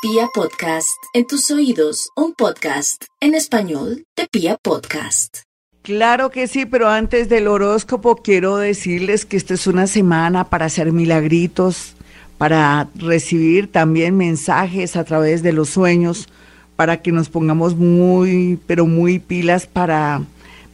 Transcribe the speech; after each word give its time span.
Pia 0.00 0.28
Podcast, 0.32 0.96
en 1.12 1.26
tus 1.26 1.50
oídos, 1.50 2.10
un 2.14 2.32
podcast 2.32 3.02
en 3.20 3.34
español 3.34 4.04
de 4.16 4.28
Pia 4.30 4.56
Podcast. 4.56 5.38
Claro 5.82 6.30
que 6.30 6.46
sí, 6.46 6.66
pero 6.66 6.88
antes 6.88 7.28
del 7.28 7.48
horóscopo 7.48 8.14
quiero 8.14 8.58
decirles 8.58 9.24
que 9.24 9.36
esta 9.36 9.54
es 9.54 9.66
una 9.66 9.88
semana 9.88 10.44
para 10.44 10.66
hacer 10.66 10.92
milagritos, 10.92 11.94
para 12.38 12.88
recibir 12.94 13.72
también 13.72 14.16
mensajes 14.16 14.94
a 14.94 15.02
través 15.02 15.42
de 15.42 15.52
los 15.52 15.70
sueños, 15.70 16.28
para 16.76 17.02
que 17.02 17.10
nos 17.10 17.28
pongamos 17.28 17.74
muy, 17.74 18.60
pero 18.68 18.86
muy 18.86 19.18
pilas 19.18 19.66
para 19.66 20.22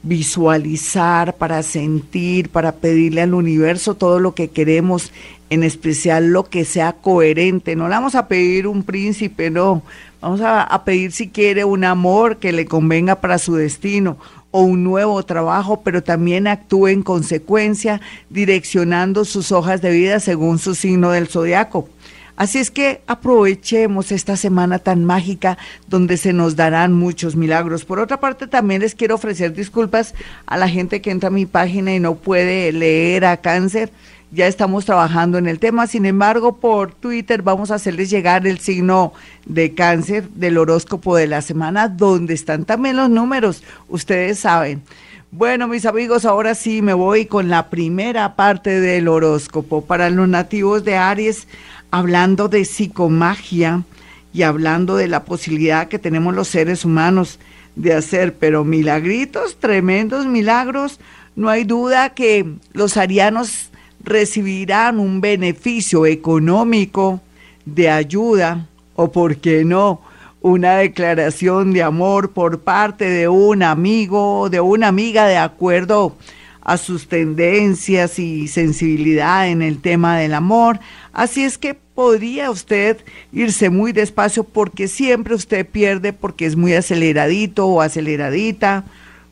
visualizar, 0.04 1.34
para 1.36 1.62
sentir, 1.62 2.50
para 2.50 2.72
pedirle 2.72 3.22
al 3.22 3.32
universo 3.32 3.94
todo 3.94 4.20
lo 4.20 4.34
que 4.34 4.48
queremos, 4.48 5.12
en 5.50 5.62
especial 5.62 6.28
lo 6.28 6.44
que 6.44 6.64
sea 6.64 6.92
coherente. 6.92 7.76
No 7.76 7.88
le 7.88 7.94
vamos 7.94 8.14
a 8.14 8.28
pedir 8.28 8.66
un 8.66 8.82
príncipe, 8.82 9.50
no. 9.50 9.82
Vamos 10.20 10.40
a, 10.42 10.82
pedir 10.84 11.12
si 11.12 11.28
quiere 11.28 11.64
un 11.64 11.84
amor 11.84 12.38
que 12.38 12.52
le 12.52 12.64
convenga 12.64 13.20
para 13.20 13.38
su 13.38 13.56
destino 13.56 14.16
o 14.50 14.62
un 14.62 14.82
nuevo 14.82 15.22
trabajo, 15.22 15.82
pero 15.82 16.02
también 16.02 16.46
actúe 16.46 16.88
en 16.88 17.02
consecuencia, 17.02 18.00
direccionando 18.30 19.24
sus 19.26 19.52
hojas 19.52 19.82
de 19.82 19.90
vida 19.90 20.20
según 20.20 20.58
su 20.58 20.74
signo 20.74 21.10
del 21.10 21.28
zodiaco. 21.28 21.88
Así 22.36 22.58
es 22.58 22.72
que 22.72 23.00
aprovechemos 23.06 24.10
esta 24.10 24.36
semana 24.36 24.80
tan 24.80 25.04
mágica 25.04 25.56
donde 25.86 26.16
se 26.16 26.32
nos 26.32 26.56
darán 26.56 26.92
muchos 26.92 27.36
milagros. 27.36 27.84
Por 27.84 28.00
otra 28.00 28.18
parte, 28.18 28.48
también 28.48 28.80
les 28.80 28.96
quiero 28.96 29.14
ofrecer 29.14 29.52
disculpas 29.52 30.14
a 30.46 30.56
la 30.56 30.68
gente 30.68 31.00
que 31.00 31.12
entra 31.12 31.28
a 31.28 31.32
mi 31.32 31.46
página 31.46 31.94
y 31.94 32.00
no 32.00 32.16
puede 32.16 32.72
leer 32.72 33.24
a 33.24 33.36
cáncer. 33.36 33.92
Ya 34.34 34.48
estamos 34.48 34.84
trabajando 34.84 35.38
en 35.38 35.46
el 35.46 35.60
tema, 35.60 35.86
sin 35.86 36.06
embargo, 36.06 36.56
por 36.56 36.92
Twitter 36.92 37.42
vamos 37.42 37.70
a 37.70 37.76
hacerles 37.76 38.10
llegar 38.10 38.48
el 38.48 38.58
signo 38.58 39.12
de 39.46 39.74
cáncer 39.74 40.28
del 40.30 40.58
horóscopo 40.58 41.14
de 41.14 41.28
la 41.28 41.40
semana, 41.40 41.86
donde 41.86 42.34
están 42.34 42.64
también 42.64 42.96
los 42.96 43.08
números, 43.08 43.62
ustedes 43.88 44.40
saben. 44.40 44.82
Bueno, 45.30 45.68
mis 45.68 45.86
amigos, 45.86 46.24
ahora 46.24 46.56
sí 46.56 46.82
me 46.82 46.94
voy 46.94 47.26
con 47.26 47.48
la 47.48 47.70
primera 47.70 48.34
parte 48.34 48.80
del 48.80 49.06
horóscopo. 49.06 49.84
Para 49.84 50.10
los 50.10 50.28
nativos 50.28 50.84
de 50.84 50.96
Aries, 50.96 51.46
hablando 51.92 52.48
de 52.48 52.64
psicomagia 52.64 53.84
y 54.32 54.42
hablando 54.42 54.96
de 54.96 55.06
la 55.06 55.22
posibilidad 55.22 55.86
que 55.86 56.00
tenemos 56.00 56.34
los 56.34 56.48
seres 56.48 56.84
humanos 56.84 57.38
de 57.76 57.94
hacer, 57.94 58.34
pero 58.34 58.64
milagritos, 58.64 59.60
tremendos 59.60 60.26
milagros, 60.26 60.98
no 61.36 61.50
hay 61.50 61.62
duda 61.62 62.14
que 62.14 62.54
los 62.72 62.96
arianos 62.96 63.70
recibirán 64.04 65.00
un 65.00 65.20
beneficio 65.20 66.06
económico 66.06 67.20
de 67.64 67.90
ayuda 67.90 68.66
o, 68.94 69.10
por 69.10 69.36
qué 69.36 69.64
no, 69.64 70.00
una 70.40 70.76
declaración 70.76 71.72
de 71.72 71.82
amor 71.82 72.32
por 72.32 72.60
parte 72.60 73.08
de 73.08 73.28
un 73.28 73.62
amigo 73.62 74.40
o 74.40 74.50
de 74.50 74.60
una 74.60 74.88
amiga 74.88 75.26
de 75.26 75.38
acuerdo 75.38 76.16
a 76.60 76.76
sus 76.76 77.08
tendencias 77.08 78.18
y 78.18 78.48
sensibilidad 78.48 79.48
en 79.48 79.62
el 79.62 79.80
tema 79.80 80.18
del 80.18 80.34
amor. 80.34 80.80
Así 81.12 81.44
es 81.44 81.58
que 81.58 81.74
podría 81.74 82.50
usted 82.50 82.98
irse 83.32 83.70
muy 83.70 83.92
despacio 83.92 84.44
porque 84.44 84.88
siempre 84.88 85.34
usted 85.34 85.66
pierde 85.66 86.12
porque 86.12 86.46
es 86.46 86.56
muy 86.56 86.74
aceleradito 86.74 87.66
o 87.66 87.80
aceleradita 87.80 88.84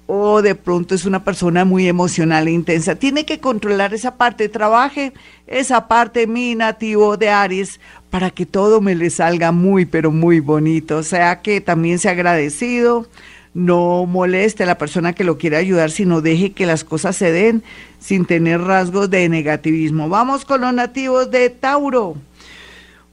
o 0.07 0.43
de 0.43 0.55
pronto 0.55 0.95
es 0.95 1.05
una 1.05 1.25
persona 1.25 1.65
muy 1.65 1.89
emocional 1.89 2.49
e 2.49 2.53
intensa. 2.53 2.97
Tiene 2.97 3.25
que 3.25 3.41
controlar 3.41 3.95
esa 3.95 4.17
parte, 4.17 4.49
trabaje 4.49 5.13
esa 5.47 5.89
parte 5.89 6.27
mi 6.27 6.55
nativo 6.55 7.17
de 7.17 7.31
Aries 7.31 7.81
para 8.11 8.31
que 8.31 8.45
todo 8.45 8.81
me 8.81 8.95
le 8.95 9.11
salga 9.11 9.53
muy 9.53 9.87
pero 9.87 10.11
muy 10.11 10.41
bonito. 10.41 10.99
O 10.99 11.03
sea 11.03 11.41
que 11.41 11.61
también 11.61 11.99
sea 11.99 12.13
agradecido, 12.13 13.07
no 13.55 14.07
moleste 14.07 14.65
a 14.65 14.67
la 14.67 14.79
persona 14.79 15.13
que 15.13 15.25
lo 15.25 15.39
quiere 15.39 15.57
ayudar, 15.57 15.91
sino 15.91 16.21
deje 16.21 16.53
que 16.53 16.67
las 16.67 16.85
cosas 16.85 17.17
se 17.17 17.33
den 17.33 17.63
sin 17.99 18.25
tener 18.25 18.61
rasgos 18.61 19.11
de 19.11 19.29
negativismo. 19.29 20.09
Vamos 20.09 20.45
con 20.45 20.63
los 20.63 20.75
nativos 20.75 21.31
de 21.31 21.51
Tauro. 21.51 22.17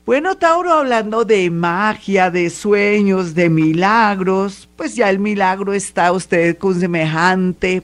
Bueno, 0.09 0.37
Tauro, 0.37 0.73
hablando 0.73 1.23
de 1.23 1.51
magia, 1.51 2.31
de 2.31 2.49
sueños, 2.49 3.35
de 3.35 3.47
milagros, 3.47 4.67
pues 4.75 4.95
ya 4.95 5.07
el 5.07 5.19
milagro 5.19 5.71
está 5.71 6.11
usted 6.11 6.57
con 6.57 6.79
semejante 6.79 7.83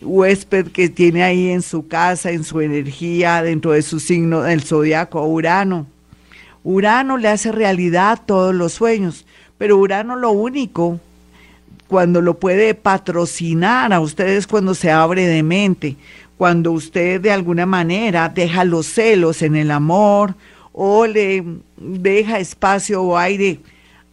huésped 0.00 0.68
que 0.68 0.88
tiene 0.88 1.24
ahí 1.24 1.50
en 1.50 1.62
su 1.62 1.88
casa, 1.88 2.30
en 2.30 2.44
su 2.44 2.60
energía, 2.60 3.42
dentro 3.42 3.72
de 3.72 3.82
su 3.82 3.98
signo 3.98 4.42
del 4.42 4.62
zodiaco, 4.62 5.26
Urano. 5.26 5.88
Urano 6.62 7.18
le 7.18 7.26
hace 7.26 7.50
realidad 7.50 8.20
todos 8.24 8.54
los 8.54 8.72
sueños, 8.72 9.26
pero 9.58 9.76
Urano 9.76 10.14
lo 10.14 10.30
único, 10.30 11.00
cuando 11.88 12.20
lo 12.20 12.38
puede 12.38 12.74
patrocinar 12.74 13.92
a 13.92 13.98
ustedes 13.98 14.46
cuando 14.46 14.76
se 14.76 14.92
abre 14.92 15.26
de 15.26 15.42
mente, 15.42 15.96
cuando 16.38 16.70
usted 16.70 17.20
de 17.20 17.32
alguna 17.32 17.66
manera 17.66 18.28
deja 18.28 18.62
los 18.62 18.86
celos 18.86 19.42
en 19.42 19.56
el 19.56 19.72
amor 19.72 20.36
o 20.74 21.06
le 21.06 21.42
deja 21.76 22.40
espacio 22.40 23.02
o 23.02 23.16
aire 23.16 23.60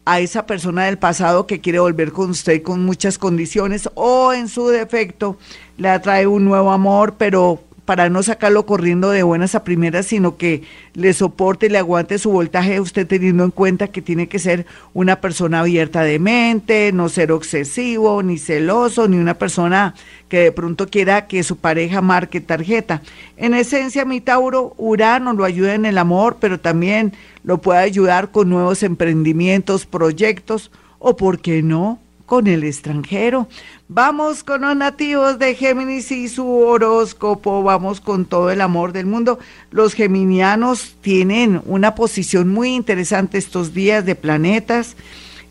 a 0.05 0.19
esa 0.19 0.45
persona 0.45 0.85
del 0.85 0.97
pasado 0.97 1.47
que 1.47 1.59
quiere 1.59 1.79
volver 1.79 2.11
con 2.11 2.29
usted 2.29 2.61
con 2.61 2.85
muchas 2.85 3.17
condiciones 3.17 3.89
o 3.95 4.31
en 4.31 4.47
su 4.47 4.67
defecto 4.67 5.37
le 5.77 5.89
atrae 5.89 6.27
un 6.27 6.45
nuevo 6.45 6.71
amor, 6.71 7.15
pero 7.17 7.63
para 7.85 8.09
no 8.09 8.23
sacarlo 8.23 8.65
corriendo 8.65 9.09
de 9.09 9.23
buenas 9.23 9.55
a 9.55 9.63
primeras, 9.63 10.05
sino 10.05 10.37
que 10.37 10.63
le 10.93 11.13
soporte 11.13 11.65
y 11.65 11.69
le 11.69 11.79
aguante 11.79 12.19
su 12.19 12.31
voltaje, 12.31 12.79
usted 12.79 13.07
teniendo 13.07 13.43
en 13.43 13.51
cuenta 13.51 13.87
que 13.87 14.01
tiene 14.01 14.27
que 14.27 14.39
ser 14.39 14.65
una 14.93 15.19
persona 15.19 15.61
abierta 15.61 16.03
de 16.03 16.19
mente, 16.19 16.91
no 16.93 17.09
ser 17.09 17.31
obsesivo, 17.31 18.21
ni 18.23 18.37
celoso, 18.37 19.07
ni 19.07 19.17
una 19.17 19.33
persona 19.33 19.95
que 20.29 20.39
de 20.39 20.51
pronto 20.51 20.87
quiera 20.87 21.27
que 21.27 21.43
su 21.43 21.57
pareja 21.57 22.01
marque 22.01 22.39
tarjeta. 22.39 23.01
En 23.35 23.53
esencia, 23.53 24.05
mi 24.05 24.21
Tauro, 24.21 24.73
Urano 24.77 25.33
lo 25.33 25.43
ayuda 25.43 25.73
en 25.73 25.85
el 25.85 25.97
amor, 25.97 26.37
pero 26.39 26.59
también 26.59 27.13
lo 27.43 27.57
puede 27.59 27.79
ayudar 27.79 28.31
con 28.31 28.49
nuevos 28.49 28.83
emprendimientos, 28.83 29.85
proyectos, 29.85 30.71
o 30.99 31.17
por 31.17 31.39
qué 31.39 31.63
no, 31.63 31.99
con 32.31 32.47
el 32.47 32.63
extranjero. 32.63 33.49
Vamos 33.89 34.45
con 34.45 34.61
los 34.61 34.73
nativos 34.73 35.37
de 35.37 35.53
Géminis 35.53 36.13
y 36.13 36.29
su 36.29 36.49
horóscopo, 36.49 37.61
vamos 37.61 37.99
con 37.99 38.23
todo 38.23 38.51
el 38.51 38.61
amor 38.61 38.93
del 38.93 39.05
mundo. 39.05 39.37
Los 39.69 39.93
geminianos 39.93 40.95
tienen 41.01 41.61
una 41.65 41.93
posición 41.93 42.47
muy 42.47 42.69
interesante 42.73 43.37
estos 43.37 43.73
días 43.73 44.05
de 44.05 44.15
planetas. 44.15 44.95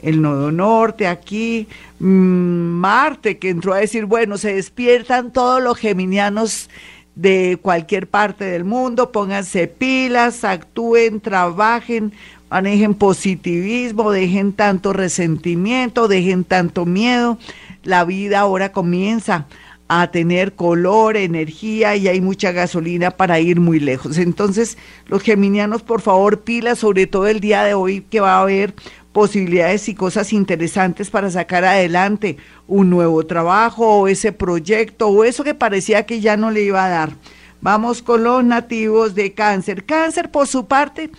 El 0.00 0.22
nodo 0.22 0.52
norte 0.52 1.06
aquí, 1.06 1.68
mm, 1.98 2.06
Marte 2.06 3.36
que 3.36 3.50
entró 3.50 3.74
a 3.74 3.80
decir, 3.80 4.06
bueno, 4.06 4.38
se 4.38 4.54
despiertan 4.54 5.34
todos 5.34 5.62
los 5.62 5.76
geminianos 5.76 6.70
de 7.14 7.58
cualquier 7.60 8.06
parte 8.06 8.46
del 8.46 8.64
mundo, 8.64 9.12
pónganse 9.12 9.66
pilas, 9.66 10.44
actúen, 10.44 11.20
trabajen, 11.20 12.14
manejen 12.50 12.94
positivismo, 12.94 14.10
dejen 14.10 14.52
tanto 14.52 14.92
resentimiento, 14.92 16.08
dejen 16.08 16.44
tanto 16.44 16.84
miedo 16.84 17.38
la 17.82 18.04
vida 18.04 18.40
ahora 18.40 18.72
comienza 18.72 19.46
a 19.88 20.10
tener 20.12 20.54
color, 20.54 21.16
energía 21.16 21.96
y 21.96 22.06
hay 22.06 22.20
mucha 22.20 22.52
gasolina 22.52 23.10
para 23.10 23.40
ir 23.40 23.58
muy 23.58 23.80
lejos. 23.80 24.18
Entonces, 24.18 24.78
los 25.06 25.22
geminianos, 25.22 25.82
por 25.82 26.00
favor, 26.00 26.42
pilas, 26.42 26.78
sobre 26.78 27.08
todo 27.08 27.26
el 27.26 27.40
día 27.40 27.64
de 27.64 27.74
hoy 27.74 28.02
que 28.02 28.20
va 28.20 28.34
a 28.36 28.42
haber 28.42 28.74
posibilidades 29.12 29.88
y 29.88 29.94
cosas 29.94 30.32
interesantes 30.32 31.10
para 31.10 31.28
sacar 31.28 31.64
adelante 31.64 32.36
un 32.68 32.88
nuevo 32.88 33.26
trabajo 33.26 33.84
o 33.98 34.06
ese 34.06 34.30
proyecto 34.30 35.08
o 35.08 35.24
eso 35.24 35.42
que 35.42 35.54
parecía 35.54 36.06
que 36.06 36.20
ya 36.20 36.36
no 36.36 36.52
le 36.52 36.62
iba 36.62 36.84
a 36.84 36.88
dar. 36.88 37.12
Vamos 37.60 38.00
con 38.00 38.22
los 38.22 38.44
nativos 38.44 39.16
de 39.16 39.32
cáncer. 39.34 39.84
Cáncer, 39.84 40.30
por 40.30 40.46
su 40.46 40.66
parte, 40.66 41.10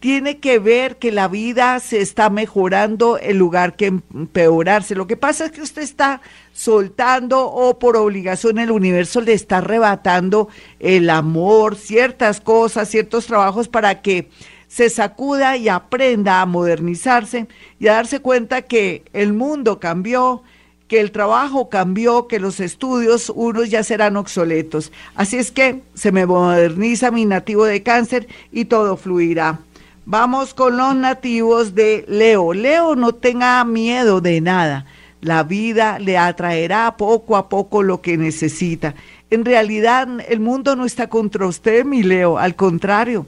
tiene 0.00 0.38
que 0.38 0.58
ver 0.58 0.96
que 0.96 1.10
la 1.10 1.28
vida 1.28 1.80
se 1.80 2.00
está 2.00 2.30
mejorando 2.30 3.18
en 3.20 3.38
lugar 3.38 3.76
que 3.76 3.86
empeorarse. 3.86 4.94
Lo 4.94 5.06
que 5.06 5.16
pasa 5.16 5.46
es 5.46 5.52
que 5.52 5.62
usted 5.62 5.82
está 5.82 6.20
soltando 6.52 7.46
o 7.46 7.78
por 7.78 7.96
obligación 7.96 8.58
el 8.58 8.70
universo 8.70 9.20
le 9.20 9.32
está 9.32 9.58
arrebatando 9.58 10.48
el 10.78 11.10
amor, 11.10 11.76
ciertas 11.76 12.40
cosas, 12.40 12.88
ciertos 12.88 13.26
trabajos 13.26 13.68
para 13.68 14.00
que 14.00 14.28
se 14.68 14.90
sacuda 14.90 15.56
y 15.56 15.68
aprenda 15.68 16.42
a 16.42 16.46
modernizarse 16.46 17.48
y 17.80 17.88
a 17.88 17.94
darse 17.94 18.20
cuenta 18.20 18.62
que 18.62 19.02
el 19.12 19.32
mundo 19.32 19.80
cambió, 19.80 20.42
que 20.86 21.00
el 21.00 21.10
trabajo 21.10 21.68
cambió, 21.68 22.28
que 22.28 22.38
los 22.38 22.60
estudios 22.60 23.32
unos 23.34 23.70
ya 23.70 23.82
serán 23.82 24.16
obsoletos. 24.16 24.92
Así 25.14 25.36
es 25.36 25.50
que 25.50 25.82
se 25.94 26.12
me 26.12 26.26
moderniza 26.26 27.10
mi 27.10 27.24
nativo 27.24 27.64
de 27.64 27.82
cáncer 27.82 28.28
y 28.52 28.66
todo 28.66 28.96
fluirá. 28.96 29.60
Vamos 30.10 30.54
con 30.54 30.78
los 30.78 30.96
nativos 30.96 31.74
de 31.74 32.06
Leo. 32.08 32.54
Leo, 32.54 32.96
no 32.96 33.12
tenga 33.12 33.62
miedo 33.66 34.22
de 34.22 34.40
nada. 34.40 34.86
La 35.20 35.42
vida 35.42 35.98
le 35.98 36.16
atraerá 36.16 36.96
poco 36.96 37.36
a 37.36 37.50
poco 37.50 37.82
lo 37.82 38.00
que 38.00 38.16
necesita. 38.16 38.94
En 39.28 39.44
realidad, 39.44 40.08
el 40.26 40.40
mundo 40.40 40.76
no 40.76 40.86
está 40.86 41.10
contra 41.10 41.46
usted, 41.46 41.84
mi 41.84 42.02
Leo. 42.02 42.38
Al 42.38 42.56
contrario, 42.56 43.26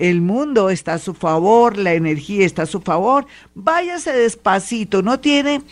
el 0.00 0.20
mundo 0.20 0.68
está 0.68 0.94
a 0.94 0.98
su 0.98 1.14
favor, 1.14 1.78
la 1.78 1.94
energía 1.94 2.44
está 2.44 2.62
a 2.62 2.66
su 2.66 2.80
favor. 2.80 3.26
Váyase 3.54 4.12
despacito, 4.12 5.02
no 5.02 5.20
tiene 5.20 5.62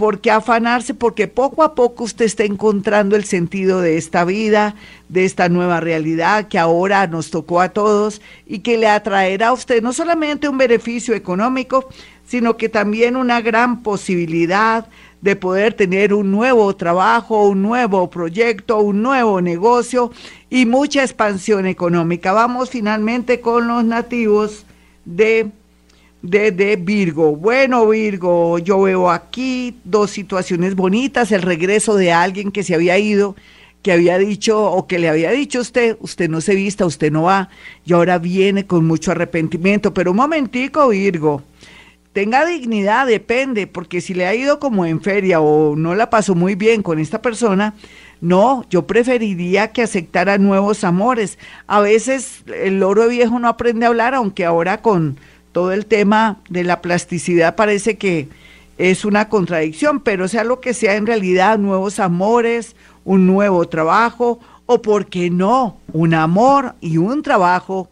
por 0.00 0.22
qué 0.22 0.30
afanarse, 0.30 0.94
porque 0.94 1.28
poco 1.28 1.62
a 1.62 1.74
poco 1.74 2.04
usted 2.04 2.24
está 2.24 2.44
encontrando 2.44 3.16
el 3.16 3.24
sentido 3.24 3.82
de 3.82 3.98
esta 3.98 4.24
vida, 4.24 4.74
de 5.10 5.26
esta 5.26 5.50
nueva 5.50 5.78
realidad 5.78 6.48
que 6.48 6.58
ahora 6.58 7.06
nos 7.06 7.30
tocó 7.30 7.60
a 7.60 7.68
todos 7.68 8.22
y 8.46 8.60
que 8.60 8.78
le 8.78 8.88
atraerá 8.88 9.48
a 9.48 9.52
usted 9.52 9.82
no 9.82 9.92
solamente 9.92 10.48
un 10.48 10.56
beneficio 10.56 11.14
económico, 11.14 11.90
sino 12.24 12.56
que 12.56 12.70
también 12.70 13.14
una 13.14 13.42
gran 13.42 13.82
posibilidad 13.82 14.88
de 15.20 15.36
poder 15.36 15.74
tener 15.74 16.14
un 16.14 16.30
nuevo 16.30 16.74
trabajo, 16.76 17.46
un 17.46 17.60
nuevo 17.60 18.08
proyecto, 18.08 18.78
un 18.78 19.02
nuevo 19.02 19.42
negocio 19.42 20.12
y 20.48 20.64
mucha 20.64 21.02
expansión 21.02 21.66
económica. 21.66 22.32
Vamos 22.32 22.70
finalmente 22.70 23.42
con 23.42 23.68
los 23.68 23.84
nativos 23.84 24.64
de, 25.04 25.50
de, 26.22 26.52
de, 26.52 26.76
Virgo. 26.76 27.36
Bueno, 27.36 27.88
Virgo, 27.88 28.58
yo 28.58 28.82
veo 28.82 29.10
aquí 29.10 29.76
dos 29.84 30.10
situaciones 30.10 30.74
bonitas, 30.74 31.32
el 31.32 31.42
regreso 31.42 31.96
de 31.96 32.12
alguien 32.12 32.52
que 32.52 32.62
se 32.62 32.74
había 32.74 32.98
ido, 32.98 33.36
que 33.82 33.92
había 33.92 34.18
dicho 34.18 34.62
o 34.62 34.86
que 34.86 34.98
le 34.98 35.08
había 35.08 35.30
dicho 35.30 35.58
a 35.58 35.62
usted, 35.62 35.96
usted 36.00 36.28
no 36.28 36.40
se 36.40 36.54
vista, 36.54 36.84
usted 36.84 37.10
no 37.10 37.22
va, 37.22 37.48
y 37.84 37.92
ahora 37.92 38.18
viene 38.18 38.66
con 38.66 38.86
mucho 38.86 39.12
arrepentimiento. 39.12 39.94
Pero 39.94 40.10
un 40.10 40.18
momentico, 40.18 40.88
Virgo 40.88 41.42
tenga 42.12 42.44
dignidad, 42.44 43.06
depende, 43.06 43.66
porque 43.66 44.00
si 44.00 44.14
le 44.14 44.26
ha 44.26 44.34
ido 44.34 44.58
como 44.58 44.84
en 44.84 45.00
feria 45.00 45.40
o 45.40 45.76
no 45.76 45.94
la 45.94 46.10
pasó 46.10 46.34
muy 46.34 46.54
bien 46.54 46.82
con 46.82 46.98
esta 46.98 47.22
persona, 47.22 47.74
no, 48.20 48.66
yo 48.68 48.86
preferiría 48.86 49.72
que 49.72 49.82
aceptara 49.82 50.38
nuevos 50.38 50.84
amores. 50.84 51.38
A 51.66 51.80
veces 51.80 52.42
el 52.46 52.80
loro 52.80 53.08
viejo 53.08 53.38
no 53.38 53.48
aprende 53.48 53.86
a 53.86 53.88
hablar, 53.88 54.14
aunque 54.14 54.44
ahora 54.44 54.82
con 54.82 55.18
todo 55.52 55.72
el 55.72 55.86
tema 55.86 56.40
de 56.48 56.64
la 56.64 56.80
plasticidad 56.80 57.56
parece 57.56 57.96
que 57.96 58.28
es 58.78 59.04
una 59.04 59.28
contradicción, 59.28 60.00
pero 60.00 60.26
sea 60.26 60.44
lo 60.44 60.60
que 60.60 60.72
sea 60.72 60.96
en 60.96 61.06
realidad, 61.06 61.58
nuevos 61.58 61.98
amores, 61.98 62.76
un 63.04 63.26
nuevo 63.26 63.68
trabajo, 63.68 64.40
o 64.66 64.80
por 64.80 65.06
qué 65.06 65.30
no, 65.30 65.78
un 65.92 66.14
amor 66.14 66.74
y 66.80 66.96
un 66.96 67.22
trabajo 67.22 67.88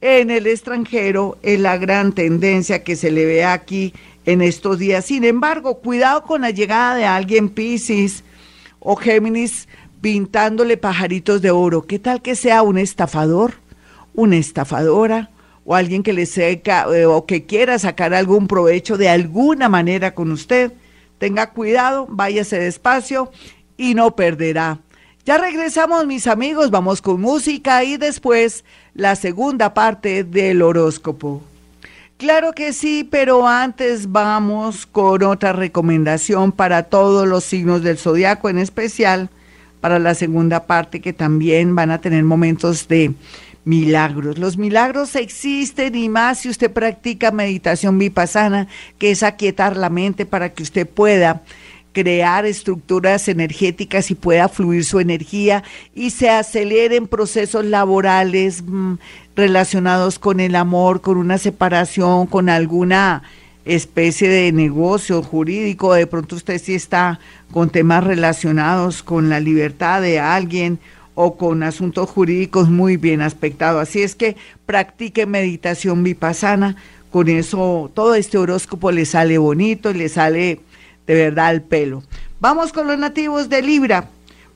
en 0.00 0.30
el 0.30 0.46
extranjero 0.46 1.38
es 1.42 1.60
la 1.60 1.76
gran 1.76 2.12
tendencia 2.12 2.82
que 2.82 2.96
se 2.96 3.10
le 3.10 3.24
ve 3.24 3.44
aquí 3.44 3.94
en 4.24 4.42
estos 4.42 4.78
días. 4.78 5.04
Sin 5.04 5.24
embargo, 5.24 5.78
cuidado 5.78 6.24
con 6.24 6.40
la 6.40 6.50
llegada 6.50 6.96
de 6.96 7.04
alguien 7.04 7.48
Piscis 7.48 8.24
o 8.80 8.96
Géminis 8.96 9.68
pintándole 10.00 10.76
pajaritos 10.76 11.40
de 11.40 11.52
oro. 11.52 11.82
¿Qué 11.82 12.00
tal 12.00 12.20
que 12.20 12.34
sea 12.34 12.62
un 12.62 12.78
estafador, 12.78 13.54
una 14.14 14.36
estafadora 14.36 15.30
o 15.64 15.74
alguien 15.74 16.02
que 16.02 16.12
le 16.12 16.26
seca 16.26 16.86
eh, 16.94 17.06
o 17.06 17.26
que 17.26 17.44
quiera 17.44 17.78
sacar 17.78 18.14
algún 18.14 18.46
provecho 18.46 18.96
de 18.96 19.08
alguna 19.08 19.68
manera 19.68 20.14
con 20.14 20.32
usted? 20.32 20.72
Tenga 21.18 21.50
cuidado, 21.50 22.06
váyase 22.08 22.58
despacio 22.58 23.30
y 23.76 23.94
no 23.94 24.16
perderá. 24.16 24.78
Ya 25.24 25.38
regresamos 25.38 26.04
mis 26.06 26.26
amigos, 26.26 26.70
vamos 26.70 27.00
con 27.00 27.20
música 27.20 27.84
y 27.84 27.96
después 27.96 28.64
la 28.92 29.14
segunda 29.14 29.72
parte 29.72 30.24
del 30.24 30.62
horóscopo. 30.62 31.42
Claro 32.16 32.52
que 32.52 32.72
sí, 32.72 33.06
pero 33.08 33.46
antes 33.46 34.10
vamos 34.10 34.86
con 34.86 35.22
otra 35.22 35.52
recomendación 35.52 36.52
para 36.52 36.84
todos 36.84 37.26
los 37.26 37.44
signos 37.44 37.82
del 37.82 37.98
zodiaco, 37.98 38.48
en 38.48 38.58
especial 38.58 39.28
para 39.80 39.98
la 39.98 40.14
segunda 40.14 40.66
parte 40.66 41.00
que 41.00 41.12
también 41.12 41.74
van 41.74 41.90
a 41.90 42.00
tener 42.00 42.22
momentos 42.22 42.86
de 42.86 43.12
milagros. 43.64 44.38
Los 44.38 44.56
milagros 44.56 45.14
existen 45.16 45.94
y 45.94 46.08
más 46.08 46.40
si 46.40 46.48
usted 46.48 46.70
practica 46.70 47.30
meditación 47.30 47.98
vipassana, 47.98 48.68
que 48.98 49.10
es 49.10 49.22
aquietar 49.22 49.76
la 49.76 49.90
mente 49.90 50.26
para 50.26 50.52
que 50.52 50.62
usted 50.62 50.88
pueda 50.88 51.42
crear 51.92 52.46
estructuras 52.46 53.28
energéticas 53.28 54.10
y 54.10 54.14
pueda 54.14 54.48
fluir 54.48 54.84
su 54.84 54.98
energía 54.98 55.62
y 55.94 56.10
se 56.10 56.30
aceleren 56.30 57.06
procesos 57.06 57.64
laborales 57.64 58.62
mm, 58.66 58.94
relacionados 59.36 60.18
con 60.18 60.40
el 60.40 60.56
amor, 60.56 61.02
con 61.02 61.18
una 61.18 61.38
separación, 61.38 62.26
con 62.26 62.48
alguna 62.48 63.22
especie 63.64 64.28
de 64.28 64.52
negocio 64.52 65.22
jurídico, 65.22 65.94
de 65.94 66.06
pronto 66.06 66.34
usted 66.34 66.60
sí 66.60 66.74
está 66.74 67.20
con 67.52 67.70
temas 67.70 68.02
relacionados 68.02 69.02
con 69.02 69.28
la 69.28 69.38
libertad 69.38 70.02
de 70.02 70.18
alguien 70.18 70.80
o 71.14 71.36
con 71.36 71.62
asuntos 71.62 72.10
jurídicos 72.10 72.68
muy 72.68 72.96
bien 72.96 73.20
aspectados. 73.20 73.82
Así 73.82 74.02
es 74.02 74.14
que 74.14 74.36
practique 74.66 75.26
meditación 75.26 76.02
vipassana, 76.02 76.76
con 77.10 77.28
eso 77.28 77.90
todo 77.94 78.14
este 78.14 78.38
horóscopo 78.38 78.90
le 78.90 79.04
sale 79.04 79.38
bonito, 79.38 79.92
le 79.92 80.08
sale 80.08 80.60
de 81.06 81.14
verdad 81.14 81.52
el 81.52 81.62
pelo. 81.62 82.02
Vamos 82.40 82.72
con 82.72 82.86
los 82.86 82.98
nativos 82.98 83.48
de 83.48 83.62
Libra. 83.62 84.08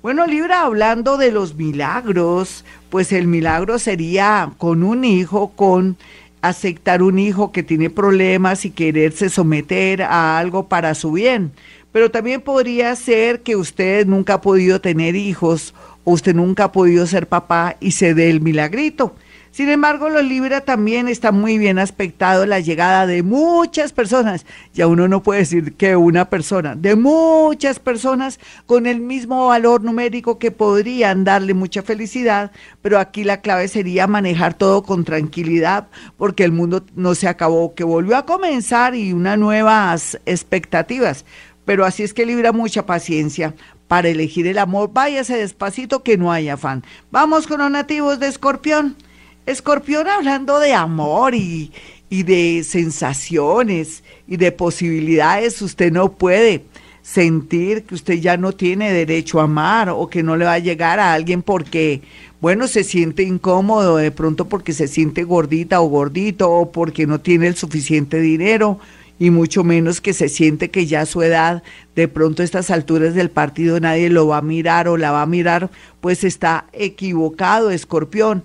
Bueno, 0.03 0.27
Libra, 0.27 0.63
hablando 0.63 1.17
de 1.17 1.33
los 1.33 1.55
milagros, 1.57 2.65
pues 2.91 3.13
el 3.13 3.27
milagro 3.27 3.79
sería 3.79 4.53
con 4.57 4.83
un 4.83 5.05
hijo, 5.05 5.49
con 5.57 5.97
aceptar 6.43 7.03
un 7.03 7.19
hijo 7.19 7.51
que 7.53 7.63
tiene 7.63 7.91
problemas 7.91 8.65
y 8.65 8.71
quererse 8.71 9.29
someter 9.29 10.03
a 10.03 10.39
algo 10.39 10.69
para 10.69 10.95
su 10.95 11.13
bien. 11.13 11.53
Pero 11.93 12.11
también 12.11 12.41
podría 12.41 12.95
ser 12.95 13.41
que 13.41 13.57
usted 13.57 14.07
nunca 14.07 14.35
ha 14.35 14.41
podido 14.41 14.81
tener 14.81 15.17
hijos 15.17 15.75
usted 16.07 16.35
nunca 16.35 16.65
ha 16.65 16.73
podido 16.73 17.07
ser 17.07 17.29
papá 17.29 17.77
y 17.81 17.91
se 17.91 18.15
dé 18.15 18.31
el 18.31 18.41
milagrito. 18.41 19.17
Sin 19.51 19.71
embargo, 19.71 20.11
los 20.11 20.23
Libra 20.23 20.61
también 20.61 21.09
está 21.09 21.33
muy 21.33 21.57
bien 21.57 21.79
aspectado 21.79 22.45
la 22.45 22.61
llegada 22.61 23.07
de 23.07 23.23
muchas 23.23 23.93
personas. 23.93 24.45
Ya 24.75 24.87
uno 24.87 25.09
no 25.09 25.23
puede 25.23 25.41
decir 25.41 25.75
que 25.77 25.97
una 25.97 26.29
persona, 26.29 26.77
de 26.77 26.95
muchas 26.95 27.79
personas 27.79 28.39
con 28.67 28.87
el 28.87 29.01
mismo 29.01 29.47
valor 29.47 29.83
numérico 29.83 30.39
que 30.39 30.51
podrían 30.51 31.25
darle 31.25 31.55
mucha 31.55 31.83
felicidad, 31.83 32.53
pero 32.83 32.99
aquí 32.99 33.25
la 33.25 33.41
clave 33.41 33.67
sería 33.67 34.07
manejar 34.07 34.53
todo 34.53 34.83
con 34.83 35.05
tranquilidad, 35.05 35.89
porque 36.19 36.45
el 36.45 36.53
mundo 36.53 36.85
no 36.95 37.15
se 37.15 37.27
acabó, 37.27 37.75
que 37.75 37.83
volvió 37.83 38.17
a 38.19 38.27
comenzar 38.27 38.95
y 38.95 39.15
unas 39.15 39.39
nuevas 39.39 40.21
expectativas. 40.27 41.25
Pero 41.65 41.85
así 41.85 42.05
es 42.05 42.15
que 42.15 42.27
Libra 42.27 42.53
mucha 42.53 42.87
paciencia 42.87 43.55
para 43.89 44.09
elegir 44.09 44.47
el 44.47 44.59
amor. 44.59 44.91
Váyase 44.93 45.37
despacito 45.37 46.03
que 46.03 46.17
no 46.17 46.33
haya 46.33 46.55
afán. 46.55 46.85
Vamos 47.11 47.47
con 47.47 47.61
los 47.61 47.71
nativos 47.71 48.19
de 48.21 48.29
Escorpión. 48.29 48.97
Escorpión 49.47 50.09
hablando 50.09 50.59
de 50.59 50.75
amor 50.75 51.35
y, 51.35 51.73
y 52.11 52.23
de 52.23 52.65
sensaciones 52.65 54.03
y 54.27 54.37
de 54.37 54.53
posibilidades, 54.53 55.61
usted 55.63 55.93
no 55.93 56.13
puede 56.13 56.65
sentir 57.03 57.85
que 57.85 57.95
usted 57.95 58.15
ya 58.15 58.37
no 58.37 58.53
tiene 58.53 58.93
derecho 58.93 59.41
a 59.41 59.45
amar 59.45 59.91
o 59.91 60.09
que 60.09 60.25
no 60.25 60.37
le 60.37 60.45
va 60.45 60.55
a 60.55 60.59
llegar 60.59 60.99
a 60.99 61.13
alguien 61.13 61.43
porque, 61.43 62.03
bueno, 62.41 62.67
se 62.67 62.83
siente 62.83 63.23
incómodo, 63.23 63.97
de 63.97 64.11
pronto 64.11 64.49
porque 64.49 64.73
se 64.73 64.89
siente 64.89 65.23
gordita 65.23 65.81
o 65.81 65.87
gordito 65.87 66.51
o 66.51 66.73
porque 66.73 67.07
no 67.07 67.21
tiene 67.21 67.47
el 67.47 67.55
suficiente 67.55 68.21
dinero 68.21 68.81
y 69.19 69.31
mucho 69.31 69.65
menos 69.65 70.01
que 70.01 70.13
se 70.13 70.29
siente 70.29 70.71
que 70.71 70.87
ya 70.87 71.07
su 71.07 71.23
edad, 71.23 71.63
de 71.95 72.09
pronto 72.09 72.43
a 72.43 72.45
estas 72.45 72.71
alturas 72.71 73.15
del 73.15 73.31
partido 73.31 73.81
nadie 73.81 74.11
lo 74.11 74.27
va 74.27 74.39
a 74.39 74.43
mirar 74.43 74.89
o 74.89 74.97
la 74.97 75.11
va 75.11 75.23
a 75.23 75.27
mirar, 75.27 75.71
pues 76.01 76.25
está 76.25 76.67
equivocado, 76.73 77.71
escorpión 77.71 78.45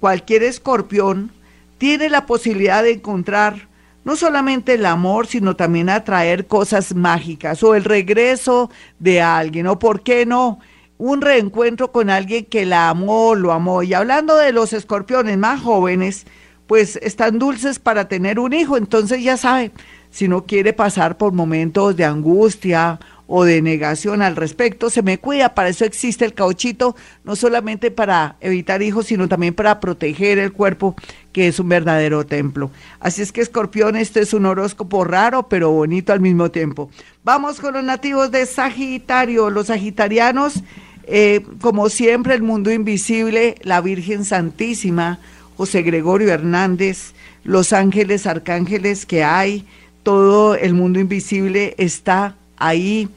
cualquier 0.00 0.42
escorpión 0.42 1.30
tiene 1.78 2.08
la 2.08 2.26
posibilidad 2.26 2.82
de 2.82 2.92
encontrar 2.92 3.68
no 4.02 4.16
solamente 4.16 4.74
el 4.74 4.86
amor, 4.86 5.26
sino 5.26 5.56
también 5.56 5.90
atraer 5.90 6.46
cosas 6.46 6.94
mágicas 6.94 7.62
o 7.62 7.74
el 7.74 7.84
regreso 7.84 8.70
de 8.98 9.20
alguien, 9.20 9.66
o 9.66 9.78
por 9.78 10.02
qué 10.02 10.24
no, 10.24 10.58
un 10.96 11.20
reencuentro 11.20 11.92
con 11.92 12.08
alguien 12.08 12.46
que 12.46 12.64
la 12.64 12.88
amó, 12.88 13.34
lo 13.34 13.52
amó. 13.52 13.82
Y 13.82 13.92
hablando 13.92 14.36
de 14.36 14.52
los 14.52 14.72
escorpiones 14.72 15.36
más 15.36 15.60
jóvenes, 15.60 16.26
pues 16.66 16.96
están 17.02 17.38
dulces 17.38 17.78
para 17.78 18.08
tener 18.08 18.38
un 18.38 18.54
hijo, 18.54 18.78
entonces 18.78 19.22
ya 19.22 19.36
sabe, 19.36 19.70
si 20.10 20.28
no 20.28 20.44
quiere 20.44 20.72
pasar 20.72 21.16
por 21.16 21.32
momentos 21.32 21.96
de 21.96 22.04
angustia 22.04 22.98
o 23.32 23.44
de 23.44 23.62
negación 23.62 24.22
al 24.22 24.34
respecto, 24.34 24.90
se 24.90 25.02
me 25.02 25.18
cuida, 25.18 25.54
para 25.54 25.68
eso 25.68 25.84
existe 25.84 26.24
el 26.24 26.34
cauchito, 26.34 26.96
no 27.22 27.36
solamente 27.36 27.92
para 27.92 28.34
evitar 28.40 28.82
hijos, 28.82 29.06
sino 29.06 29.28
también 29.28 29.54
para 29.54 29.78
proteger 29.78 30.38
el 30.38 30.52
cuerpo, 30.52 30.96
que 31.32 31.46
es 31.46 31.60
un 31.60 31.68
verdadero 31.68 32.26
templo. 32.26 32.72
Así 32.98 33.22
es 33.22 33.30
que 33.30 33.40
escorpión, 33.40 33.94
este 33.94 34.18
es 34.18 34.34
un 34.34 34.46
horóscopo 34.46 35.04
raro, 35.04 35.48
pero 35.48 35.70
bonito 35.70 36.12
al 36.12 36.18
mismo 36.18 36.50
tiempo. 36.50 36.90
Vamos 37.22 37.60
con 37.60 37.74
los 37.74 37.84
nativos 37.84 38.32
de 38.32 38.46
Sagitario, 38.46 39.48
los 39.48 39.68
sagitarianos, 39.68 40.64
eh, 41.04 41.46
como 41.60 41.88
siempre, 41.88 42.34
el 42.34 42.42
mundo 42.42 42.72
invisible, 42.72 43.54
la 43.62 43.80
Virgen 43.80 44.24
Santísima, 44.24 45.20
José 45.56 45.82
Gregorio 45.82 46.30
Hernández, 46.32 47.12
los 47.44 47.72
ángeles, 47.72 48.26
arcángeles 48.26 49.06
que 49.06 49.22
hay, 49.22 49.66
todo 50.02 50.54
el 50.54 50.74
mundo 50.74 51.00
invisible 51.00 51.74
está 51.78 52.36
ahí 52.56 53.08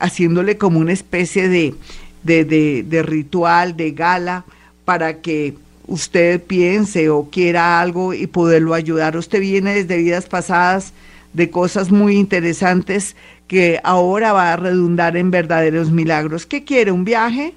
haciéndole 0.00 0.58
como 0.58 0.78
una 0.78 0.92
especie 0.92 1.48
de, 1.48 1.74
de, 2.22 2.44
de, 2.84 3.02
ritual, 3.02 3.76
de 3.76 3.92
gala, 3.92 4.44
para 4.84 5.20
que 5.20 5.54
usted 5.86 6.42
piense 6.42 7.08
o 7.10 7.28
quiera 7.30 7.80
algo 7.80 8.14
y 8.14 8.26
poderlo 8.26 8.74
ayudar. 8.74 9.16
Usted 9.16 9.40
viene 9.40 9.74
desde 9.74 9.96
vidas 9.96 10.26
pasadas 10.26 10.92
de 11.32 11.50
cosas 11.50 11.90
muy 11.90 12.16
interesantes 12.16 13.16
que 13.46 13.80
ahora 13.82 14.32
va 14.32 14.52
a 14.52 14.56
redundar 14.56 15.16
en 15.16 15.30
verdaderos 15.30 15.90
milagros. 15.90 16.46
¿Qué 16.46 16.64
quiere? 16.64 16.92
¿Un 16.92 17.04
viaje? 17.04 17.54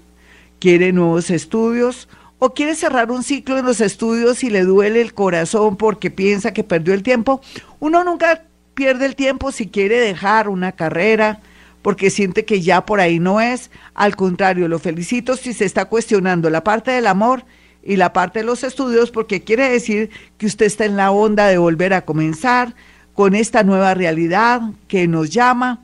¿Quiere 0.60 0.94
nuevos 0.94 1.30
estudios? 1.30 2.08
¿O 2.40 2.54
quiere 2.54 2.76
cerrar 2.76 3.12
un 3.12 3.24
ciclo 3.24 3.60
en 3.60 3.66
los 3.66 3.82
estudios 3.82 4.44
y 4.44 4.50
le 4.50 4.64
duele 4.64 5.02
el 5.02 5.14
corazón 5.14 5.76
porque 5.78 6.10
piensa 6.10 6.54
que 6.54 6.64
perdió 6.64 6.94
el 6.94 7.04
tiempo? 7.04 7.42
Uno 7.80 8.04
nunca 8.04 8.44
pierde 8.74 9.06
el 9.06 9.16
tiempo 9.16 9.52
si 9.52 9.68
quiere 9.68 10.00
dejar 10.00 10.50
una 10.50 10.72
carrera 10.72 11.42
porque 11.82 12.10
siente 12.10 12.46
que 12.46 12.62
ya 12.62 12.86
por 12.86 13.00
ahí 13.00 13.20
no 13.20 13.42
es. 13.42 13.72
Al 13.94 14.16
contrario, 14.16 14.68
lo 14.68 14.80
felicito 14.80 15.36
si 15.36 15.54
se 15.54 15.66
está 15.66 15.86
cuestionando 15.86 16.50
la 16.50 16.64
parte 16.64 16.92
del 16.92 17.08
amor 17.08 17.44
y 17.84 17.96
la 17.96 18.14
parte 18.14 18.40
de 18.40 18.46
los 18.46 18.64
estudios 18.64 19.12
porque 19.12 19.44
quiere 19.44 19.70
decir 19.70 20.12
que 20.38 20.46
usted 20.46 20.68
está 20.68 20.86
en 20.86 20.98
la 20.98 21.12
onda 21.12 21.48
de 21.48 21.58
volver 21.58 21.94
a 21.94 22.06
comenzar 22.06 22.76
con 23.14 23.36
esta 23.36 23.64
nueva 23.64 23.94
realidad 23.94 24.62
que 24.88 25.08
nos 25.08 25.30
llama 25.30 25.84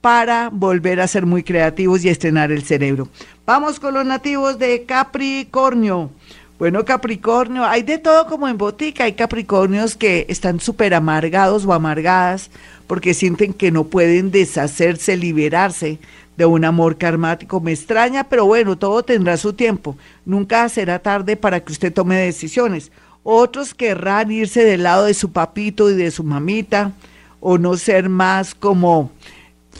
para 0.00 0.50
volver 0.52 1.00
a 1.00 1.08
ser 1.08 1.26
muy 1.26 1.42
creativos 1.42 2.04
y 2.04 2.08
estrenar 2.08 2.52
el 2.52 2.62
cerebro. 2.62 3.08
Vamos 3.44 3.80
con 3.80 3.94
los 3.94 4.04
nativos 4.06 4.58
de 4.58 4.84
Capricornio. 4.84 6.10
Bueno, 6.58 6.84
Capricornio, 6.84 7.64
hay 7.64 7.84
de 7.84 7.98
todo 7.98 8.26
como 8.26 8.48
en 8.48 8.58
botica. 8.58 9.04
Hay 9.04 9.12
Capricornios 9.12 9.94
que 9.94 10.26
están 10.28 10.58
súper 10.58 10.92
amargados 10.92 11.64
o 11.64 11.72
amargadas 11.72 12.50
porque 12.88 13.14
sienten 13.14 13.52
que 13.52 13.70
no 13.70 13.84
pueden 13.84 14.32
deshacerse, 14.32 15.16
liberarse 15.16 16.00
de 16.36 16.46
un 16.46 16.64
amor 16.64 16.98
karmático. 16.98 17.60
Me 17.60 17.70
extraña, 17.70 18.24
pero 18.24 18.44
bueno, 18.44 18.76
todo 18.76 19.04
tendrá 19.04 19.36
su 19.36 19.52
tiempo. 19.52 19.96
Nunca 20.24 20.68
será 20.68 20.98
tarde 20.98 21.36
para 21.36 21.60
que 21.60 21.70
usted 21.70 21.92
tome 21.92 22.16
decisiones. 22.16 22.90
Otros 23.22 23.72
querrán 23.72 24.32
irse 24.32 24.64
del 24.64 24.82
lado 24.82 25.04
de 25.04 25.14
su 25.14 25.30
papito 25.30 25.88
y 25.90 25.94
de 25.94 26.10
su 26.10 26.24
mamita 26.24 26.90
o 27.38 27.56
no 27.56 27.76
ser 27.76 28.08
más 28.08 28.56
como 28.56 29.12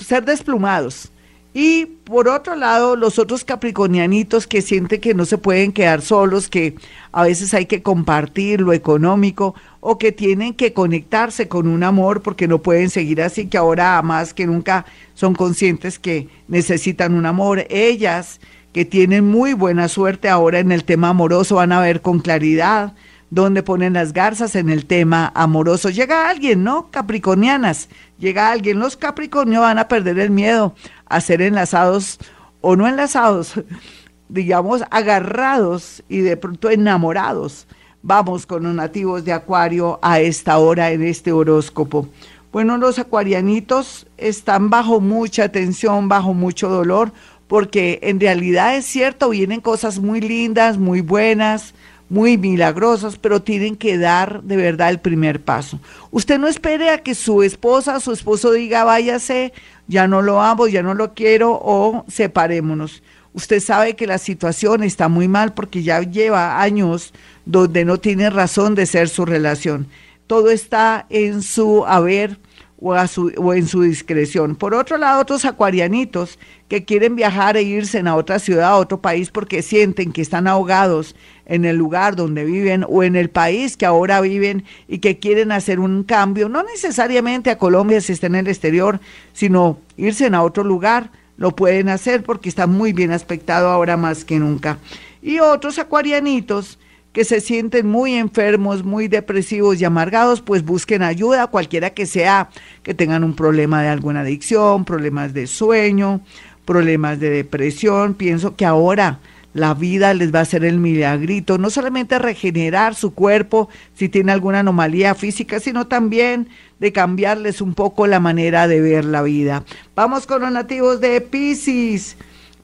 ser 0.06 0.24
desplumados 0.24 1.10
y 1.54 1.86
por 1.86 2.28
otro 2.28 2.54
lado, 2.56 2.94
los 2.94 3.18
otros 3.18 3.42
capricornianitos 3.44 4.46
que 4.46 4.62
sienten 4.62 5.00
que 5.00 5.14
no 5.14 5.24
se 5.24 5.38
pueden 5.38 5.72
quedar 5.72 6.02
solos, 6.02 6.48
que 6.48 6.74
a 7.10 7.24
veces 7.24 7.54
hay 7.54 7.66
que 7.66 7.82
compartir 7.82 8.60
lo 8.60 8.72
económico 8.72 9.54
o 9.80 9.98
que 9.98 10.12
tienen 10.12 10.54
que 10.54 10.72
conectarse 10.72 11.48
con 11.48 11.66
un 11.66 11.82
amor 11.82 12.22
porque 12.22 12.48
no 12.48 12.58
pueden 12.58 12.90
seguir 12.90 13.22
así, 13.22 13.46
que 13.46 13.58
ahora 13.58 14.00
más 14.02 14.34
que 14.34 14.46
nunca 14.46 14.84
son 15.14 15.34
conscientes 15.34 15.98
que 15.98 16.28
necesitan 16.48 17.14
un 17.14 17.26
amor. 17.26 17.66
Ellas 17.70 18.40
que 18.72 18.84
tienen 18.84 19.24
muy 19.24 19.54
buena 19.54 19.88
suerte 19.88 20.28
ahora 20.28 20.58
en 20.58 20.70
el 20.70 20.84
tema 20.84 21.08
amoroso 21.08 21.56
van 21.56 21.72
a 21.72 21.80
ver 21.80 22.02
con 22.02 22.20
claridad 22.20 22.94
donde 23.30 23.62
ponen 23.62 23.92
las 23.92 24.12
garzas 24.12 24.54
en 24.54 24.70
el 24.70 24.86
tema 24.86 25.30
amoroso. 25.34 25.90
Llega 25.90 26.30
alguien, 26.30 26.64
¿no? 26.64 26.90
Capricornianas, 26.90 27.88
llega 28.18 28.50
alguien. 28.50 28.78
Los 28.78 28.96
Capricornios 28.96 29.60
van 29.60 29.78
a 29.78 29.88
perder 29.88 30.18
el 30.18 30.30
miedo 30.30 30.74
a 31.08 31.20
ser 31.20 31.42
enlazados 31.42 32.18
o 32.60 32.76
no 32.76 32.86
enlazados, 32.86 33.54
digamos, 34.28 34.82
agarrados 34.90 36.02
y 36.08 36.20
de 36.20 36.36
pronto 36.36 36.70
enamorados. 36.70 37.66
Vamos 38.02 38.46
con 38.46 38.62
los 38.62 38.74
nativos 38.74 39.24
de 39.24 39.32
Acuario 39.32 39.98
a 40.02 40.20
esta 40.20 40.58
hora 40.58 40.92
en 40.92 41.02
este 41.02 41.32
horóscopo. 41.32 42.08
Bueno, 42.52 42.78
los 42.78 42.98
acuarianitos 42.98 44.06
están 44.16 44.70
bajo 44.70 45.00
mucha 45.00 45.50
tensión, 45.50 46.08
bajo 46.08 46.32
mucho 46.32 46.68
dolor, 46.68 47.12
porque 47.46 47.98
en 48.02 48.20
realidad 48.20 48.76
es 48.76 48.86
cierto, 48.86 49.30
vienen 49.30 49.60
cosas 49.60 49.98
muy 49.98 50.20
lindas, 50.20 50.78
muy 50.78 51.00
buenas, 51.00 51.74
muy 52.08 52.38
milagrosas, 52.38 53.18
pero 53.18 53.42
tienen 53.42 53.76
que 53.76 53.98
dar 53.98 54.42
de 54.42 54.56
verdad 54.56 54.90
el 54.90 55.00
primer 55.00 55.42
paso. 55.42 55.78
Usted 56.10 56.38
no 56.38 56.48
espere 56.48 56.90
a 56.90 57.02
que 57.02 57.14
su 57.14 57.42
esposa, 57.42 58.00
su 58.00 58.12
esposo 58.12 58.52
diga, 58.52 58.84
váyase, 58.84 59.52
ya 59.88 60.06
no 60.06 60.22
lo 60.22 60.40
amo, 60.40 60.68
ya 60.68 60.82
no 60.82 60.94
lo 60.94 61.14
quiero 61.14 61.58
o 61.60 62.04
separémonos. 62.08 63.02
Usted 63.32 63.60
sabe 63.60 63.96
que 63.96 64.06
la 64.06 64.18
situación 64.18 64.82
está 64.82 65.08
muy 65.08 65.28
mal 65.28 65.54
porque 65.54 65.82
ya 65.82 66.00
lleva 66.02 66.60
años 66.60 67.12
donde 67.44 67.84
no 67.84 67.98
tiene 67.98 68.30
razón 68.30 68.74
de 68.74 68.86
ser 68.86 69.08
su 69.08 69.24
relación. 69.24 69.88
Todo 70.26 70.50
está 70.50 71.06
en 71.08 71.42
su 71.42 71.84
haber 71.86 72.38
o, 72.80 72.94
o, 72.94 73.54
en 73.54 73.66
su 73.66 73.82
discreción. 73.82 74.54
Por 74.54 74.74
otro 74.74 74.98
lado, 74.98 75.20
otros 75.20 75.44
acuarianitos 75.44 76.38
que 76.68 76.84
quieren 76.84 77.16
viajar 77.16 77.56
e 77.56 77.62
irse 77.62 77.98
a 78.00 78.14
otra 78.14 78.38
ciudad, 78.38 78.70
a 78.70 78.76
otro 78.76 79.00
país, 79.00 79.30
porque 79.30 79.62
sienten 79.62 80.12
que 80.12 80.22
están 80.22 80.46
ahogados 80.46 81.16
en 81.46 81.64
el 81.64 81.76
lugar 81.76 82.14
donde 82.14 82.44
viven 82.44 82.84
o 82.88 83.02
en 83.02 83.16
el 83.16 83.30
país 83.30 83.76
que 83.76 83.86
ahora 83.86 84.20
viven 84.20 84.64
y 84.86 84.98
que 84.98 85.18
quieren 85.18 85.50
hacer 85.50 85.80
un 85.80 86.04
cambio, 86.04 86.48
no 86.48 86.62
necesariamente 86.62 87.50
a 87.50 87.58
Colombia 87.58 88.00
si 88.00 88.12
está 88.12 88.26
en 88.26 88.36
el 88.36 88.48
exterior, 88.48 89.00
sino 89.32 89.78
irse 89.96 90.26
a 90.26 90.42
otro 90.42 90.62
lugar, 90.62 91.10
lo 91.36 91.52
pueden 91.56 91.88
hacer 91.88 92.22
porque 92.22 92.48
está 92.48 92.66
muy 92.66 92.92
bien 92.92 93.12
aspectado 93.12 93.68
ahora 93.68 93.96
más 93.96 94.24
que 94.24 94.38
nunca. 94.38 94.78
Y 95.22 95.38
otros 95.40 95.78
acuarianitos 95.78 96.78
que 97.18 97.24
se 97.24 97.40
sienten 97.40 97.88
muy 97.88 98.14
enfermos, 98.14 98.84
muy 98.84 99.08
depresivos 99.08 99.80
y 99.80 99.84
amargados, 99.84 100.40
pues 100.40 100.64
busquen 100.64 101.02
ayuda, 101.02 101.48
cualquiera 101.48 101.90
que 101.90 102.06
sea, 102.06 102.48
que 102.84 102.94
tengan 102.94 103.24
un 103.24 103.34
problema 103.34 103.82
de 103.82 103.88
alguna 103.88 104.20
adicción, 104.20 104.84
problemas 104.84 105.34
de 105.34 105.48
sueño, 105.48 106.20
problemas 106.64 107.18
de 107.18 107.30
depresión. 107.30 108.14
Pienso 108.14 108.54
que 108.54 108.64
ahora 108.64 109.18
la 109.52 109.74
vida 109.74 110.14
les 110.14 110.32
va 110.32 110.38
a 110.38 110.42
hacer 110.42 110.64
el 110.64 110.78
milagrito, 110.78 111.58
no 111.58 111.70
solamente 111.70 112.20
regenerar 112.20 112.94
su 112.94 113.14
cuerpo 113.14 113.68
si 113.94 114.08
tiene 114.08 114.30
alguna 114.30 114.60
anomalía 114.60 115.16
física, 115.16 115.58
sino 115.58 115.88
también 115.88 116.48
de 116.78 116.92
cambiarles 116.92 117.60
un 117.60 117.74
poco 117.74 118.06
la 118.06 118.20
manera 118.20 118.68
de 118.68 118.80
ver 118.80 119.04
la 119.04 119.22
vida. 119.22 119.64
Vamos 119.96 120.24
con 120.24 120.42
los 120.42 120.52
nativos 120.52 121.00
de 121.00 121.20
Pisces. 121.20 122.16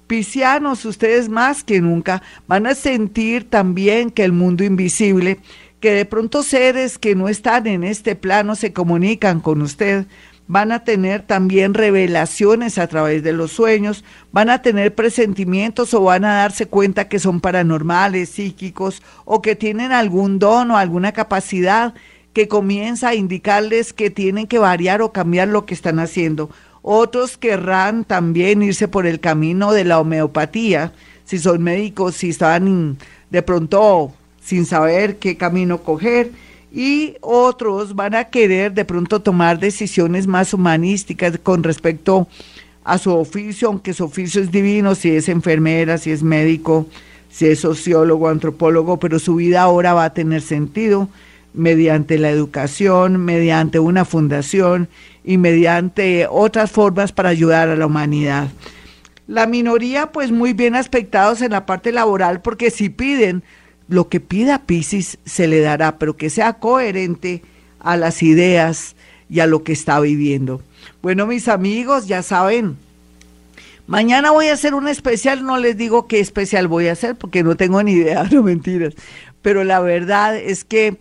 Piscianos, 0.07 0.85
ustedes 0.85 1.29
más 1.29 1.65
que 1.65 1.81
nunca. 1.81 2.23
Van 2.47 2.67
a 2.67 2.75
sentir 2.75 3.49
también 3.49 4.11
que 4.11 4.25
el 4.25 4.33
mundo 4.33 4.65
invisible, 4.65 5.39
que 5.81 5.93
de 5.93 6.05
pronto 6.05 6.43
seres 6.43 6.99
que 6.99 7.15
no 7.15 7.29
están 7.29 7.67
en 7.67 7.85
este 7.85 8.15
plano 8.15 8.55
se 8.55 8.73
comunican 8.73 9.41
con 9.41 9.63
usted, 9.63 10.07
van 10.47 10.73
a 10.73 10.85
tener 10.85 11.23
también 11.23 11.73
revelaciones 11.75 12.79
a 12.79 12.87
través 12.87 13.23
de 13.23 13.33
los 13.33 13.53
sueños, 13.53 14.05
van 14.31 14.51
a 14.51 14.61
tener 14.61 14.95
presentimientos 14.95 15.95
o 15.95 16.03
van 16.03 16.25
a 16.25 16.35
darse 16.37 16.67
cuenta 16.67 17.09
que 17.09 17.19
son 17.19 17.41
paranormales, 17.41 18.29
psíquicos 18.29 19.03
o 19.25 19.41
que 19.41 19.57
tienen 19.57 19.93
algún 19.93 20.39
don 20.39 20.71
o 20.71 20.77
alguna 20.77 21.13
capacidad 21.13 21.95
que 22.35 22.49
comienza 22.49 23.09
a 23.09 23.15
indicarles 23.15 23.93
que 23.93 24.11
tienen 24.11 24.47
que 24.47 24.59
variar 24.59 25.01
o 25.03 25.13
cambiar 25.13 25.49
lo 25.49 25.65
que 25.65 25.75
están 25.75 25.99
haciendo. 25.99 26.51
Otros 26.87 27.39
querrán 27.39 28.05
también 28.05 28.63
irse 28.63 28.89
por 28.89 29.07
el 29.07 29.19
camino 29.19 29.73
de 29.73 29.85
la 29.85 29.99
homeopatía, 29.99 30.93
si 31.25 31.39
son 31.39 31.63
médicos, 31.63 32.15
si 32.15 32.29
están 32.29 32.99
de 33.31 33.41
pronto 33.41 34.13
sin 34.43 34.67
saber 34.67 35.17
qué 35.17 35.39
camino 35.39 35.79
coger 35.79 36.31
y 36.71 37.15
otros 37.23 37.95
van 37.95 38.15
a 38.15 38.25
querer 38.25 38.75
de 38.75 38.85
pronto 38.85 39.23
tomar 39.23 39.59
decisiones 39.59 40.27
más 40.27 40.53
humanísticas 40.53 41.39
con 41.43 41.63
respecto 41.63 42.29
a 42.85 42.99
su 42.99 43.15
oficio, 43.15 43.69
aunque 43.69 43.95
su 43.95 44.05
oficio 44.05 44.43
es 44.43 44.51
divino, 44.51 44.95
si 44.95 45.09
es 45.09 45.31
enfermera, 45.31 45.97
si 45.97 46.11
es 46.11 46.23
médico, 46.23 46.87
si 47.31 47.47
es 47.47 47.61
sociólogo, 47.61 48.29
antropólogo, 48.29 48.99
pero 48.99 49.19
su 49.19 49.37
vida 49.37 49.63
ahora 49.63 49.95
va 49.95 50.05
a 50.05 50.13
tener 50.13 50.43
sentido 50.43 51.09
mediante 51.55 52.19
la 52.19 52.31
educación, 52.31 53.25
mediante 53.25 53.79
una 53.79 54.05
fundación 54.05 54.89
y 55.25 55.39
mediante 55.39 56.27
otras 56.29 56.71
formas 56.71 57.13
para 57.13 57.31
ayudar 57.31 57.69
a 57.69 57.77
la 57.77 57.87
humanidad. 57.87 58.49
La 59.27 59.47
minoría, 59.47 60.13
pues 60.13 60.33
muy 60.33 60.53
bien 60.53 60.75
aspectados 60.75 61.41
en 61.41 61.53
la 61.53 61.65
parte 61.65 61.93
laboral, 61.93 62.43
porque 62.43 62.71
si 62.71 62.91
piden 62.91 63.43
lo 63.89 64.09
que 64.09 64.21
pida 64.21 64.67
Pisces 64.67 65.19
se 65.25 65.47
le 65.47 65.61
dará, 65.61 65.99
pero 65.99 66.17
que 66.17 66.29
sea 66.29 66.55
coherente 66.55 67.43
a 67.81 67.97
las 67.97 68.23
ideas 68.23 68.97
y 69.31 69.41
a 69.41 69.47
lo 69.47 69.63
que 69.63 69.73
está 69.73 70.01
viviendo. 70.01 70.61
Bueno, 71.03 71.27
mis 71.27 71.49
amigos, 71.49 72.07
ya 72.07 72.23
saben, 72.23 72.77
mañana 73.87 74.31
voy 74.31 74.49
a 74.49 74.55
hacer 74.55 74.75
un 74.75 74.89
especial, 74.89 75.45
no 75.45 75.59
les 75.59 75.77
digo 75.77 76.07
qué 76.07 76.21
especial 76.21 76.67
voy 76.67 76.89
a 76.89 76.93
hacer 76.93 77.17
porque 77.17 77.43
no 77.43 77.57
tengo 77.57 77.83
ni 77.83 77.93
idea, 77.93 78.25
no 78.31 78.43
mentiras, 78.43 78.95
pero 79.41 79.65
la 79.65 79.81
verdad 79.81 80.37
es 80.37 80.65
que 80.65 80.99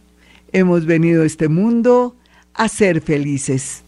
hemos 0.53 0.85
venido 0.85 1.23
a 1.23 1.25
este 1.25 1.49
mundo 1.49 2.15
a 2.53 2.67
ser 2.67 3.01
felices. 3.01 3.83